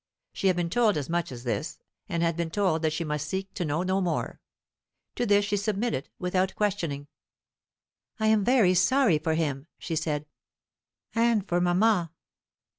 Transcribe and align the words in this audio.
She 0.33 0.47
had 0.47 0.55
been 0.55 0.71
told 0.71 0.97
as 0.97 1.09
much 1.09 1.31
as 1.31 1.43
this, 1.43 1.77
and 2.09 2.23
had 2.23 2.35
been 2.35 2.49
told 2.49 2.81
that 2.81 2.91
she 2.91 3.03
must 3.03 3.27
seek 3.29 3.53
to 3.53 3.63
know 3.63 3.83
no 3.83 4.01
more. 4.01 4.41
To 5.13 5.27
this 5.27 5.45
she 5.45 5.57
submitted 5.57 6.09
without 6.17 6.55
questioning. 6.55 7.05
"I 8.19 8.25
am 8.25 8.43
very 8.43 8.73
sorry 8.73 9.19
for 9.19 9.35
him," 9.35 9.67
she 9.77 9.95
said, 9.95 10.25
"and 11.13 11.47
for 11.47 11.61
mamma." 11.61 12.13